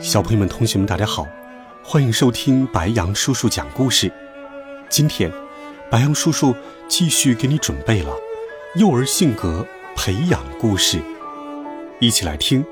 [0.00, 1.26] 小朋友们、同学们，大家好，
[1.82, 4.12] 欢迎收听白羊叔叔讲故事。
[4.88, 5.28] 今天，
[5.90, 6.54] 白羊叔叔
[6.86, 8.14] 继续给你准备了
[8.76, 9.66] 幼儿性格
[9.96, 11.00] 培养故事，
[11.98, 12.62] 一起来听《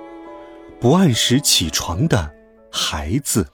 [0.78, 2.32] 不按时起床的
[2.70, 3.45] 孩子》。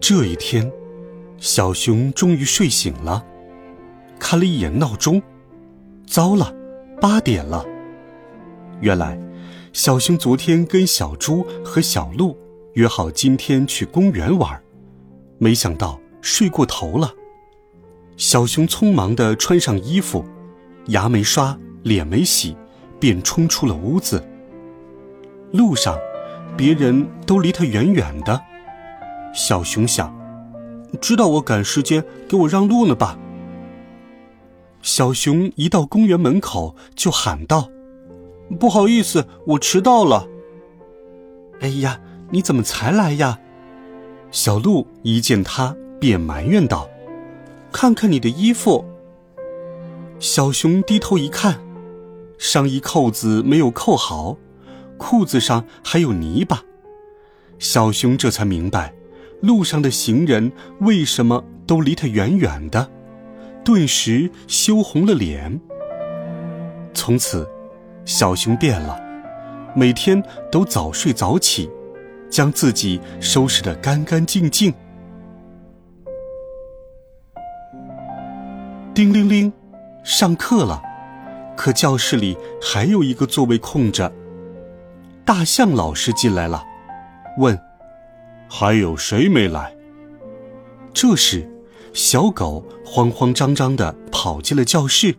[0.00, 0.72] 这一天，
[1.36, 3.22] 小熊终于睡醒了，
[4.18, 5.20] 看了一眼闹钟，
[6.06, 6.54] 糟了，
[7.02, 7.66] 八点了。
[8.80, 9.18] 原来。
[9.72, 12.36] 小熊昨天跟小猪和小鹿
[12.74, 14.62] 约好今天去公园玩，
[15.38, 17.12] 没想到睡过头了。
[18.16, 20.24] 小熊匆忙地穿上衣服，
[20.88, 22.56] 牙没刷，脸没洗，
[23.00, 24.22] 便冲出了屋子。
[25.52, 25.98] 路上，
[26.56, 28.40] 别人都离他远远的。
[29.34, 30.14] 小熊想，
[31.00, 33.18] 知道我赶时间，给我让路呢吧。
[34.82, 37.71] 小熊一到公园门口就喊道。
[38.58, 40.28] 不好意思，我迟到了。
[41.60, 42.00] 哎呀，
[42.30, 43.38] 你怎么才来呀？
[44.30, 46.88] 小鹿一见他便埋怨道
[47.72, 48.84] ：“看看你的衣服。”
[50.18, 51.60] 小熊低头一看，
[52.38, 54.36] 上衣扣子没有扣好，
[54.96, 56.62] 裤子上还有泥巴。
[57.58, 58.94] 小熊这才明白，
[59.40, 62.90] 路上的行人为什么都离他远远的，
[63.64, 65.60] 顿时羞红了脸。
[66.94, 67.48] 从此。
[68.04, 69.00] 小熊变了，
[69.74, 71.70] 每天都早睡早起，
[72.30, 74.72] 将自己收拾得干干净净。
[78.94, 79.52] 叮铃铃，
[80.04, 80.82] 上课了，
[81.56, 84.12] 可教室里还有一个座位空着。
[85.24, 86.62] 大象老师进来了，
[87.38, 87.58] 问
[88.50, 89.74] ：“还有谁没来？”
[90.92, 91.48] 这时，
[91.94, 95.16] 小狗慌慌张张的跑进了教室，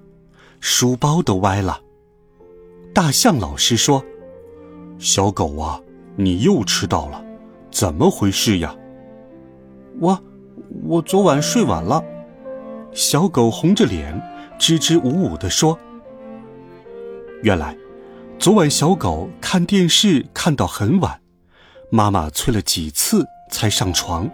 [0.59, 1.79] 书包都歪了。
[2.93, 4.05] 大象老师说
[4.99, 5.81] ：“小狗啊，
[6.15, 7.25] 你又迟到了，
[7.71, 8.75] 怎么回事呀？”
[9.99, 10.19] 我，
[10.83, 12.03] 我昨晚睡晚了。
[12.91, 14.21] 小狗红着脸，
[14.59, 15.75] 支支吾吾地说
[17.41, 17.75] ：“原来，
[18.37, 21.19] 昨晚小狗看电视看到很晚，
[21.89, 24.29] 妈妈催了几次才上床。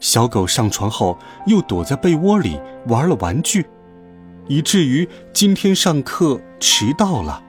[0.00, 3.66] 小狗上床后又躲在被窝里玩了玩具。”
[4.52, 7.42] 以至于今天上课迟到了。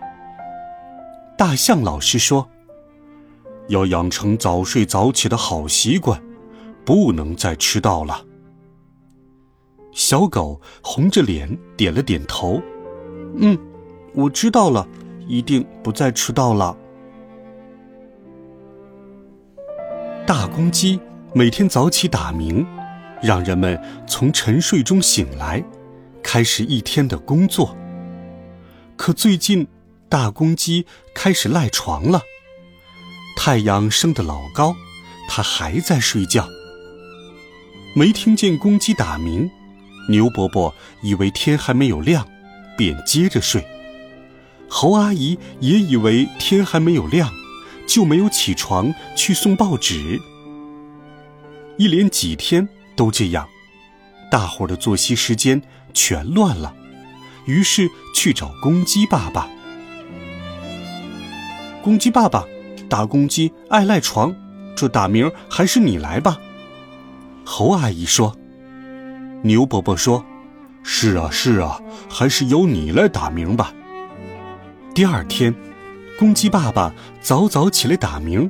[1.37, 2.47] 大象老师说
[3.67, 6.23] ：“要养成早睡早起的好习惯，
[6.85, 8.23] 不能再迟到了。”
[9.91, 12.61] 小狗红着脸点了点头
[13.35, 13.59] ：“嗯，
[14.13, 14.87] 我知道了，
[15.27, 16.77] 一定不再迟到了。”
[20.25, 20.97] 大公鸡
[21.33, 22.65] 每天早起打鸣，
[23.21, 23.77] 让人们
[24.07, 25.61] 从沉睡中醒来。
[26.33, 27.77] 开始一天的工作。
[28.97, 29.67] 可最近，
[30.09, 32.23] 大公鸡开始赖床了。
[33.37, 34.75] 太阳升得老高，
[35.29, 36.49] 它还在睡觉。
[37.95, 39.47] 没听见公鸡打鸣，
[40.09, 40.73] 牛伯伯
[41.03, 42.27] 以为天还没有亮，
[42.75, 43.63] 便接着睡。
[44.67, 47.31] 猴阿姨也以为天还没有亮，
[47.85, 50.19] 就没有起床去送报纸。
[51.77, 53.47] 一连几天都这样，
[54.33, 55.61] 大伙儿的作息时间。
[55.93, 56.73] 全乱了，
[57.45, 59.47] 于是去找公鸡爸爸。
[61.83, 62.43] 公鸡爸爸，
[62.89, 64.35] 大公鸡爱赖床，
[64.75, 66.39] 这打鸣还是你来吧。
[67.45, 68.35] 猴阿姨说。
[69.43, 70.25] 牛伯伯说
[70.81, 71.79] ：“是啊，是啊，
[72.09, 73.71] 还是由你来打鸣吧。”
[74.95, 75.53] 第二天，
[76.17, 78.49] 公鸡爸爸早早起来打鸣，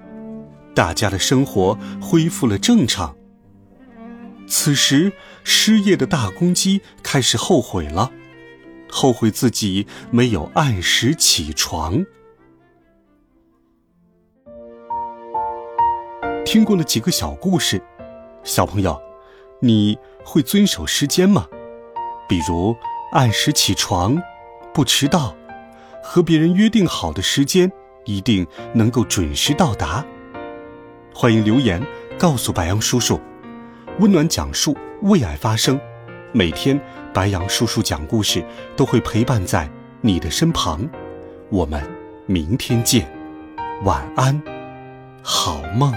[0.73, 3.13] 大家的生活恢复了正常。
[4.55, 5.11] 此时，
[5.43, 8.11] 失业的大公鸡开始后悔了，
[8.87, 12.05] 后悔自己没有按时起床。
[16.45, 17.81] 听过了几个小故事，
[18.43, 19.01] 小朋友，
[19.59, 21.47] 你会遵守时间吗？
[22.29, 22.77] 比如
[23.11, 24.21] 按时起床，
[24.71, 25.35] 不迟到，
[26.03, 27.71] 和别人约定好的时间
[28.05, 28.45] 一定
[28.75, 30.05] 能够准时到达。
[31.11, 31.83] 欢迎留言
[32.19, 33.19] 告诉白杨叔叔。
[33.99, 35.79] 温暖讲述，为爱发声。
[36.31, 36.79] 每天，
[37.13, 38.43] 白杨叔叔讲故事
[38.75, 39.69] 都会陪伴在
[40.01, 40.87] 你的身旁。
[41.49, 41.81] 我们
[42.25, 43.07] 明天见，
[43.83, 44.41] 晚安，
[45.21, 45.93] 好梦。